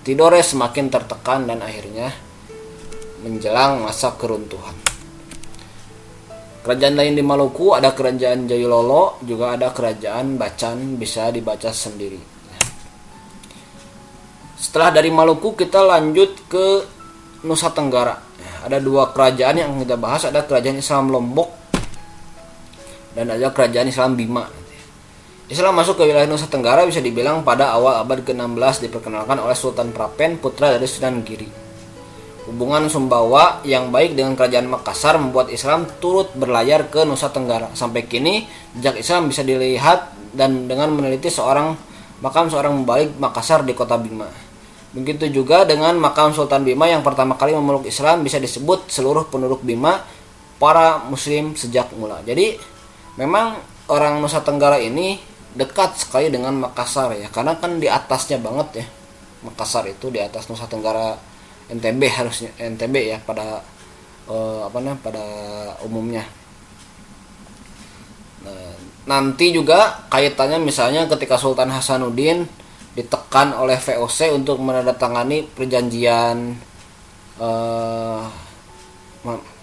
Tidore 0.00 0.40
semakin 0.40 0.88
tertekan 0.88 1.44
dan 1.44 1.60
akhirnya 1.60 2.08
menjelang 3.20 3.84
masa 3.84 4.16
keruntuhan. 4.16 4.74
Kerajaan 6.60 6.96
lain 6.96 7.16
di 7.16 7.24
Maluku 7.24 7.72
ada 7.72 7.96
kerajaan 7.96 8.44
Jayulolo, 8.44 9.20
juga 9.24 9.56
ada 9.56 9.72
kerajaan 9.72 10.36
Bacan 10.36 11.00
bisa 11.00 11.32
dibaca 11.32 11.72
sendiri. 11.72 12.20
Setelah 14.60 14.92
dari 14.92 15.08
Maluku 15.08 15.56
kita 15.56 15.80
lanjut 15.80 16.36
ke 16.52 16.66
Nusa 17.48 17.72
Tenggara 17.72 18.20
ada 18.60 18.76
dua 18.76 19.08
kerajaan 19.16 19.56
yang 19.56 19.72
kita 19.80 19.96
bahas 19.96 20.28
ada 20.28 20.44
kerajaan 20.44 20.84
Islam 20.84 21.08
Lombok 21.08 21.48
dan 23.16 23.32
ada 23.32 23.48
kerajaan 23.48 23.88
Islam 23.88 24.20
Bima 24.20 24.44
Islam 25.50 25.74
masuk 25.74 25.98
ke 25.98 26.06
wilayah 26.06 26.30
Nusa 26.30 26.46
Tenggara 26.46 26.86
bisa 26.86 27.02
dibilang 27.02 27.42
pada 27.42 27.74
awal 27.74 28.06
abad 28.06 28.22
ke-16 28.22 28.86
diperkenalkan 28.86 29.34
oleh 29.34 29.58
Sultan 29.58 29.90
Prapen, 29.90 30.38
putra 30.38 30.78
dari 30.78 30.86
Sunan 30.86 31.26
Giri. 31.26 31.69
Hubungan 32.50 32.90
Sumbawa 32.90 33.62
yang 33.62 33.94
baik 33.94 34.18
dengan 34.18 34.34
kerajaan 34.34 34.66
Makassar 34.66 35.14
membuat 35.22 35.54
Islam 35.54 35.86
turut 36.02 36.34
berlayar 36.34 36.90
ke 36.90 37.06
Nusa 37.06 37.30
Tenggara. 37.30 37.70
Sampai 37.78 38.10
kini, 38.10 38.42
jejak 38.74 38.98
Islam 38.98 39.30
bisa 39.30 39.46
dilihat 39.46 40.10
dan 40.34 40.66
dengan 40.66 40.90
meneliti 40.90 41.30
seorang 41.30 41.78
makam 42.18 42.50
seorang 42.50 42.82
membalik 42.82 43.14
Makassar 43.22 43.62
di 43.62 43.70
kota 43.70 43.94
Bima. 43.94 44.26
Begitu 44.90 45.30
juga 45.30 45.62
dengan 45.62 45.94
makam 46.02 46.34
Sultan 46.34 46.66
Bima 46.66 46.90
yang 46.90 47.06
pertama 47.06 47.38
kali 47.38 47.54
memeluk 47.54 47.86
Islam 47.86 48.26
bisa 48.26 48.42
disebut 48.42 48.90
seluruh 48.90 49.30
penduduk 49.30 49.62
Bima 49.62 50.02
para 50.58 51.06
muslim 51.06 51.54
sejak 51.54 51.94
mula. 51.94 52.18
Jadi 52.26 52.58
memang 53.14 53.62
orang 53.86 54.18
Nusa 54.18 54.42
Tenggara 54.42 54.82
ini 54.82 55.22
dekat 55.54 56.02
sekali 56.02 56.34
dengan 56.34 56.58
Makassar 56.66 57.14
ya 57.14 57.30
karena 57.30 57.54
kan 57.62 57.78
di 57.78 57.86
atasnya 57.86 58.42
banget 58.42 58.82
ya 58.82 58.86
Makassar 59.46 59.86
itu 59.86 60.10
di 60.10 60.18
atas 60.18 60.50
Nusa 60.50 60.66
Tenggara 60.66 61.29
NTB 61.70 62.02
harusnya 62.10 62.50
NTB 62.58 62.94
ya 63.14 63.18
pada 63.22 63.62
uh, 64.26 64.66
apa 64.66 64.76
namanya 64.82 64.98
pada 65.02 65.24
umumnya. 65.86 66.24
Nah, 68.46 68.74
nanti 69.06 69.54
juga 69.54 70.06
kaitannya 70.10 70.58
misalnya 70.58 71.06
ketika 71.06 71.38
Sultan 71.38 71.70
Hasanuddin 71.70 72.46
ditekan 72.94 73.54
oleh 73.54 73.78
VOC 73.78 74.34
untuk 74.34 74.58
menandatangani 74.58 75.46
perjanjian 75.54 76.58
uh, 77.38 78.22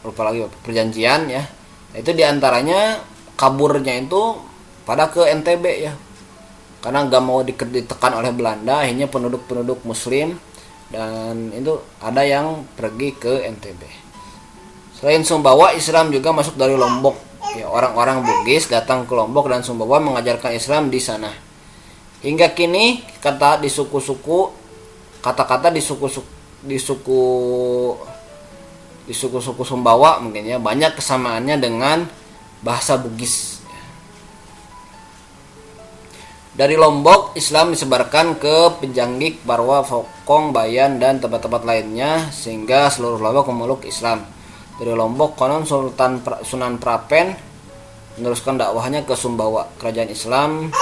lupa 0.04 0.22
lagi 0.24 0.48
perjanjian 0.64 1.28
ya. 1.28 1.44
Itu 1.92 2.16
di 2.16 2.24
antaranya 2.24 3.04
kaburnya 3.36 4.00
itu 4.00 4.40
pada 4.88 5.12
ke 5.12 5.28
NTB 5.28 5.66
ya. 5.84 5.94
Karena 6.80 7.04
nggak 7.04 7.24
mau 7.26 7.44
ditekan 7.44 8.16
oleh 8.16 8.32
Belanda 8.32 8.86
akhirnya 8.86 9.12
penduduk-penduduk 9.12 9.84
Muslim 9.84 10.40
dan 10.88 11.52
itu 11.52 11.80
ada 12.00 12.24
yang 12.24 12.64
pergi 12.76 13.12
ke 13.16 13.44
NTB 13.44 14.08
selain 14.98 15.22
Sumbawa 15.22 15.78
Islam 15.78 16.10
juga 16.10 16.34
masuk 16.34 16.58
dari 16.58 16.74
Lombok. 16.74 17.14
Ya 17.54 17.70
orang-orang 17.70 18.26
Bugis 18.26 18.66
datang 18.68 19.06
ke 19.06 19.14
Lombok 19.14 19.50
dan 19.50 19.62
Sumbawa 19.62 20.02
mengajarkan 20.02 20.58
Islam 20.58 20.90
di 20.90 20.98
sana. 20.98 21.30
Hingga 22.26 22.58
kini 22.58 23.06
kata 23.22 23.62
di 23.62 23.70
suku-suku 23.70 24.66
kata-kata 25.22 25.70
di 25.70 25.82
suku-suku 25.82 26.30
di 26.66 26.82
suku 26.82 27.24
di 29.06 29.14
suku-suku 29.14 29.62
Sumbawa 29.62 30.18
mungkin 30.18 30.50
ya 30.50 30.58
banyak 30.58 30.98
kesamaannya 30.98 31.62
dengan 31.62 32.10
bahasa 32.66 32.98
Bugis 32.98 33.57
Dari 36.58 36.74
Lombok, 36.74 37.38
Islam 37.38 37.70
disebarkan 37.70 38.42
ke 38.42 38.82
Pejanggik, 38.82 39.46
Barwa, 39.46 39.86
Fokong, 39.86 40.50
Bayan, 40.50 40.98
dan 40.98 41.22
tempat-tempat 41.22 41.62
lainnya 41.62 42.34
sehingga 42.34 42.90
seluruh 42.90 43.22
Lombok 43.22 43.54
memeluk 43.54 43.86
Islam. 43.86 44.26
Dari 44.82 44.90
Lombok, 44.90 45.38
konon 45.38 45.70
Sultan 45.70 46.18
Sunan 46.42 46.82
Prapen 46.82 47.38
meneruskan 48.18 48.58
dakwahnya 48.58 49.06
ke 49.06 49.14
Sumbawa. 49.14 49.70
Kerajaan 49.78 50.10
Islam 50.10 50.74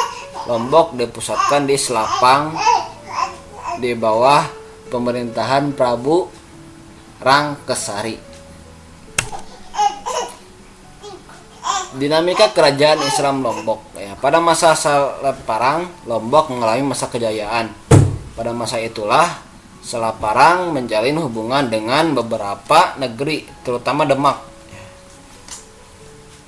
Lombok 0.47 0.95
dipusatkan 0.95 1.67
di 1.67 1.75
Selapang 1.75 2.55
di 3.83 3.91
bawah 3.99 4.47
pemerintahan 4.87 5.75
Prabu 5.75 6.31
Rangkesari. 7.19 8.34
Dinamika 11.95 12.51
kerajaan 12.51 12.99
Islam 13.07 13.39
Lombok 13.41 13.95
ya. 13.95 14.13
Pada 14.19 14.43
masa 14.43 14.75
Selaparang 14.75 15.87
Lombok 16.03 16.51
mengalami 16.51 16.91
masa 16.91 17.07
kejayaan. 17.07 17.71
Pada 18.35 18.51
masa 18.51 18.77
itulah 18.83 19.39
Selaparang 19.79 20.75
menjalin 20.75 21.15
hubungan 21.21 21.71
dengan 21.71 22.11
beberapa 22.11 22.97
negeri 22.99 23.47
terutama 23.63 24.03
Demak 24.03 24.37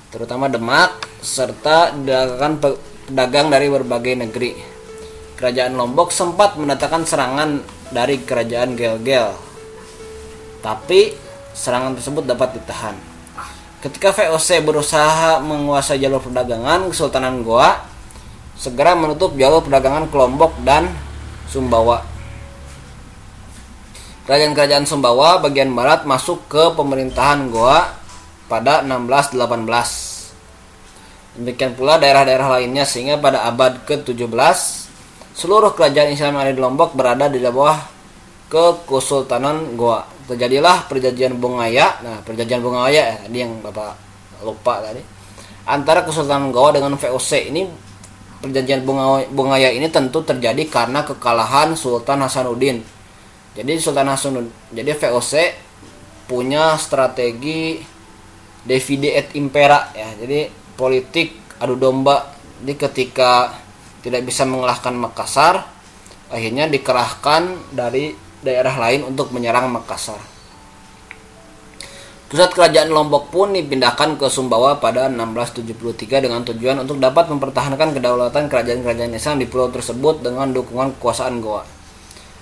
terutama 0.08 0.48
Demak 0.48 1.04
serta 1.20 1.92
dagang 1.92 2.56
pedagang 2.58 3.52
dari 3.52 3.68
berbagai 3.68 4.24
negeri. 4.24 4.56
Kerajaan 5.38 5.78
Lombok 5.78 6.10
sempat 6.10 6.58
mendatangkan 6.58 7.06
serangan 7.06 7.50
dari 7.94 8.18
kerajaan 8.26 8.74
Gel-Gel. 8.74 9.36
Tapi 10.58 11.14
serangan 11.54 11.94
tersebut 11.94 12.26
dapat 12.26 12.58
ditahan 12.58 13.17
Ketika 13.78 14.10
VOC 14.10 14.66
berusaha 14.66 15.38
menguasai 15.38 16.02
jalur 16.02 16.18
perdagangan, 16.18 16.90
Kesultanan 16.90 17.46
Goa 17.46 17.78
segera 18.58 18.98
menutup 18.98 19.38
jalur 19.38 19.62
perdagangan 19.62 20.10
ke 20.10 20.18
Lombok 20.18 20.50
dan 20.66 20.90
Sumbawa. 21.46 22.02
Kerajaan-kerajaan 24.26 24.82
Sumbawa 24.82 25.38
bagian 25.38 25.70
barat 25.70 26.02
masuk 26.02 26.42
ke 26.50 26.74
pemerintahan 26.74 27.54
Goa 27.54 27.94
pada 28.50 28.82
1618. 28.82 31.38
Demikian 31.38 31.78
pula 31.78 32.02
daerah-daerah 32.02 32.58
lainnya 32.58 32.82
sehingga 32.82 33.22
pada 33.22 33.46
abad 33.46 33.86
ke-17 33.86 34.58
seluruh 35.38 35.70
kerajaan 35.78 36.10
Islam 36.10 36.34
yang 36.34 36.50
ada 36.50 36.50
di 36.50 36.58
Lombok 36.58 36.98
berada 36.98 37.30
di 37.30 37.38
bawah 37.38 37.78
kesultanan 38.90 39.78
Goa 39.78 40.17
terjadilah 40.28 40.86
perjanjian 40.86 41.40
Bungaya. 41.40 41.98
Nah, 42.04 42.20
perjanjian 42.20 42.60
Bungaya 42.60 43.16
ya, 43.16 43.16
tadi 43.24 43.38
yang 43.40 43.58
Bapak 43.64 43.96
lupa 44.44 44.84
tadi. 44.84 45.00
Antara 45.64 46.04
Kesultanan 46.04 46.52
Goa 46.52 46.76
dengan 46.76 46.94
VOC 46.94 47.48
ini 47.48 47.64
perjanjian 48.44 48.84
Bungaya 49.32 49.72
ini 49.72 49.88
tentu 49.88 50.22
terjadi 50.22 50.62
karena 50.68 51.02
kekalahan 51.02 51.72
Sultan 51.74 52.22
Hasanuddin. 52.22 52.84
Jadi 53.56 53.72
Sultan 53.80 54.12
Hasanuddin, 54.12 54.52
jadi 54.70 54.92
VOC 54.94 55.32
punya 56.28 56.76
strategi 56.76 57.80
divide 58.62 59.16
et 59.16 59.28
impera 59.34 59.90
ya. 59.96 60.12
Jadi 60.20 60.52
politik 60.76 61.56
adu 61.58 61.74
domba. 61.74 62.36
Jadi 62.60 62.74
ketika 62.76 63.54
tidak 64.04 64.28
bisa 64.28 64.44
mengalahkan 64.46 64.94
Makassar, 64.94 65.66
akhirnya 66.30 66.68
dikerahkan 66.70 67.74
dari 67.74 68.27
daerah 68.42 68.74
lain 68.78 69.06
untuk 69.06 69.30
menyerang 69.34 69.70
Makassar. 69.70 70.20
Pusat 72.28 72.50
kerajaan 72.52 72.92
Lombok 72.92 73.32
pun 73.32 73.56
dipindahkan 73.56 74.20
ke 74.20 74.28
Sumbawa 74.28 74.76
pada 74.76 75.08
1673 75.08 76.28
dengan 76.28 76.44
tujuan 76.44 76.76
untuk 76.76 77.00
dapat 77.00 77.32
mempertahankan 77.32 77.96
kedaulatan 77.96 78.52
kerajaan-kerajaan 78.52 79.16
Islam 79.16 79.40
di 79.40 79.48
pulau 79.48 79.72
tersebut 79.72 80.20
dengan 80.20 80.52
dukungan 80.52 81.00
kekuasaan 81.00 81.40
Goa. 81.40 81.64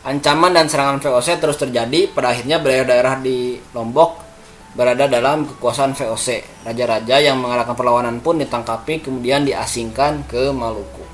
Ancaman 0.03 0.59
dan 0.59 0.67
serangan 0.67 0.99
VOC 0.99 1.39
terus 1.39 1.55
terjadi, 1.55 2.11
pada 2.11 2.35
akhirnya 2.35 2.59
daerah-daerah 2.59 3.23
di 3.23 3.63
Lombok 3.79 4.27
berada 4.75 5.07
dalam 5.07 5.47
kekuasaan 5.55 5.95
VOC. 5.95 6.63
Raja-raja 6.67 7.23
yang 7.23 7.39
mengalahkan 7.39 7.79
perlawanan 7.79 8.19
pun 8.19 8.43
ditangkapi 8.43 9.07
kemudian 9.07 9.47
diasingkan 9.47 10.27
ke 10.27 10.51
Maluku. 10.51 11.07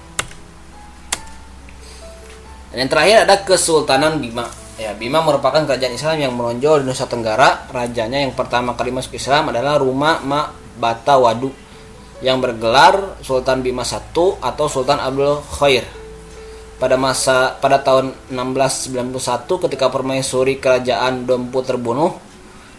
Dan 2.73 2.88
yang 2.88 2.90
terakhir 2.90 3.29
ada 3.29 3.37
Kesultanan 3.45 4.16
Bima. 4.16 4.62
Ya, 4.81 4.97
Bima 4.97 5.21
merupakan 5.21 5.61
kerajaan 5.69 5.93
Islam 5.93 6.17
yang 6.17 6.33
menonjol 6.33 6.81
di 6.81 6.89
Nusa 6.89 7.05
Tenggara. 7.05 7.69
Rajanya 7.69 8.25
yang 8.25 8.33
pertama 8.33 8.73
kali 8.73 8.89
masuk 8.89 9.21
Islam 9.21 9.53
adalah 9.53 9.77
Ruma 9.77 10.25
Ma 10.25 10.49
Bata 10.81 11.21
Wadu 11.21 11.53
yang 12.25 12.41
bergelar 12.41 13.21
Sultan 13.21 13.61
Bima 13.61 13.85
I 13.85 14.01
atau 14.41 14.67
Sultan 14.73 14.97
Abdul 14.97 15.45
Khair. 15.61 15.85
Pada 16.81 16.97
masa 16.97 17.53
pada 17.61 17.85
tahun 17.85 18.17
1691 18.33 19.69
ketika 19.69 19.93
permaisuri 19.93 20.57
kerajaan 20.57 21.29
Dompu 21.29 21.61
terbunuh, 21.61 22.17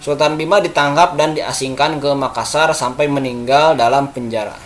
Sultan 0.01 0.33
Bima 0.33 0.65
ditangkap 0.65 1.13
dan 1.13 1.37
diasingkan 1.37 2.01
ke 2.01 2.09
Makassar 2.09 2.73
sampai 2.73 3.05
meninggal 3.05 3.77
dalam 3.77 4.09
penjara. 4.09 4.57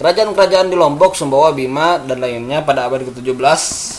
Kerajaan-kerajaan 0.00 0.70
di 0.72 0.78
Lombok, 0.78 1.12
Sumbawa, 1.12 1.52
Bima, 1.52 1.98
dan 1.98 2.22
lainnya 2.22 2.62
pada 2.62 2.86
abad 2.86 3.02
ke-17 3.02 3.97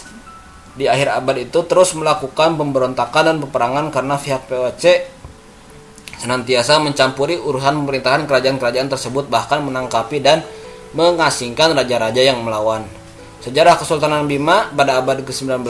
di 0.80 0.88
akhir 0.88 1.12
abad 1.12 1.36
itu 1.44 1.60
terus 1.68 1.92
melakukan 1.92 2.56
pemberontakan 2.56 3.36
dan 3.36 3.38
peperangan 3.44 3.92
karena 3.92 4.16
pihak 4.16 4.48
POC 4.48 4.84
senantiasa 6.24 6.80
mencampuri 6.80 7.36
urusan 7.36 7.84
pemerintahan 7.84 8.24
kerajaan-kerajaan 8.24 8.88
tersebut 8.88 9.28
bahkan 9.28 9.60
menangkapi 9.60 10.24
dan 10.24 10.40
mengasingkan 10.96 11.76
raja-raja 11.76 12.24
yang 12.24 12.40
melawan. 12.48 12.88
Sejarah 13.40 13.80
Kesultanan 13.80 14.28
Bima 14.28 14.68
pada 14.72 15.00
abad 15.00 15.24
ke-19 15.24 15.64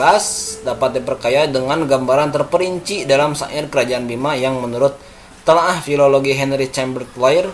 dapat 0.65 0.89
diperkaya 1.02 1.45
dengan 1.45 1.86
gambaran 1.86 2.34
terperinci 2.34 3.06
dalam 3.06 3.38
syair 3.38 3.69
kerajaan 3.69 4.10
Bima 4.10 4.34
yang 4.34 4.58
menurut 4.58 4.98
telah 5.45 5.78
filologi 5.82 6.34
Henry 6.34 6.69
Chamberlain 6.69 7.50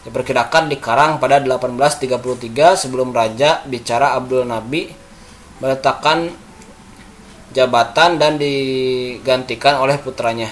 diperkirakan 0.00 0.72
dikarang 0.72 1.20
pada 1.20 1.44
1833 1.44 2.88
sebelum 2.88 3.12
raja 3.12 3.60
bicara 3.68 4.16
Abdul 4.16 4.48
Nabi 4.48 4.88
meletakkan 5.60 6.32
jabatan 7.50 8.18
dan 8.18 8.38
digantikan 8.38 9.82
oleh 9.82 9.98
putranya. 9.98 10.50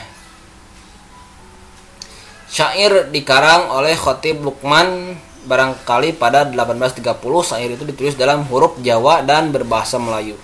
Syair 2.48 3.12
dikarang 3.12 3.70
oleh 3.70 3.92
Khotib 3.92 4.40
Lukman 4.40 5.14
barangkali 5.44 6.16
pada 6.16 6.48
1830 6.48 7.04
syair 7.44 7.70
itu 7.72 7.84
ditulis 7.84 8.16
dalam 8.16 8.44
huruf 8.48 8.80
Jawa 8.80 9.22
dan 9.22 9.52
berbahasa 9.52 10.00
Melayu. 10.00 10.34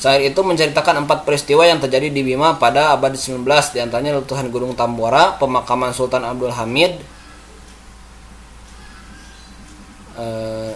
Syair 0.00 0.32
itu 0.32 0.40
menceritakan 0.40 1.04
empat 1.04 1.28
peristiwa 1.28 1.60
yang 1.68 1.76
terjadi 1.76 2.08
di 2.08 2.24
Bima 2.24 2.56
pada 2.56 2.96
abad 2.96 3.12
19 3.12 3.44
di 3.76 3.78
antaranya 3.84 4.16
letusan 4.16 4.48
Gunung 4.48 4.72
Tambora, 4.72 5.36
pemakaman 5.36 5.92
Sultan 5.92 6.24
Abdul 6.24 6.56
Hamid, 6.56 7.04
uh, 10.16 10.72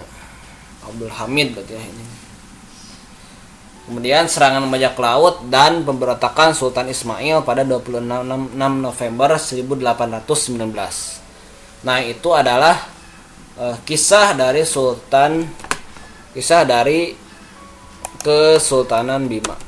Abdul 0.85 1.13
Hamid 1.13 1.57
berarti 1.57 1.73
ya 1.73 1.81
ini. 1.81 2.14
Kemudian 3.85 4.25
serangan 4.25 4.65
bajak 4.73 4.97
laut 4.97 5.45
dan 5.53 5.85
pemberontakan 5.85 6.57
Sultan 6.57 6.89
Ismail 6.89 7.45
pada 7.45 7.69
26 7.69 8.01
November 8.57 9.37
1819. 9.37 11.85
Nah, 11.85 12.01
itu 12.01 12.33
adalah 12.33 12.81
uh, 13.61 13.77
kisah 13.85 14.33
dari 14.33 14.65
Sultan 14.65 15.45
kisah 16.33 16.65
dari 16.65 17.13
Kesultanan 18.25 19.29
Bima. 19.29 19.64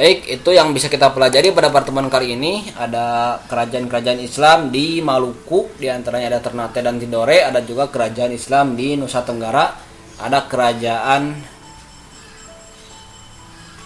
Baik, 0.00 0.32
itu 0.32 0.56
yang 0.56 0.72
bisa 0.72 0.88
kita 0.88 1.12
pelajari 1.12 1.52
pada 1.52 1.68
pertemuan 1.68 2.08
kali 2.08 2.32
ini. 2.32 2.72
Ada 2.72 3.36
kerajaan-kerajaan 3.44 4.24
Islam 4.24 4.72
di 4.72 5.04
Maluku, 5.04 5.68
di 5.76 5.92
antaranya 5.92 6.32
ada 6.32 6.40
Ternate 6.40 6.80
dan 6.80 6.96
Tidore. 6.96 7.44
Ada 7.44 7.60
juga 7.60 7.84
kerajaan 7.92 8.32
Islam 8.32 8.80
di 8.80 8.96
Nusa 8.96 9.20
Tenggara. 9.20 9.76
Ada 10.16 10.48
kerajaan 10.48 11.36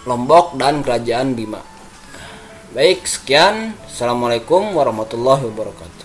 Lombok 0.07 0.55
dan 0.55 0.87
kerajaan 0.87 1.35
Bima. 1.35 1.59
Baik, 2.71 3.03
sekian. 3.03 3.75
Assalamualaikum 3.83 4.71
warahmatullahi 4.71 5.43
wabarakatuh. 5.51 6.04